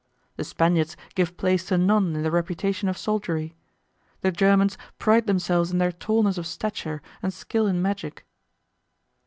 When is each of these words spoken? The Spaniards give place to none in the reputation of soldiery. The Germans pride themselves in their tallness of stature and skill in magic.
The 0.35 0.43
Spaniards 0.43 0.97
give 1.13 1.37
place 1.37 1.63
to 1.65 1.77
none 1.77 2.15
in 2.15 2.23
the 2.23 2.31
reputation 2.31 2.89
of 2.89 2.97
soldiery. 2.97 3.53
The 4.21 4.31
Germans 4.31 4.75
pride 4.97 5.27
themselves 5.27 5.69
in 5.69 5.77
their 5.77 5.91
tallness 5.91 6.39
of 6.39 6.47
stature 6.47 7.03
and 7.21 7.31
skill 7.31 7.67
in 7.67 7.83
magic. 7.83 8.25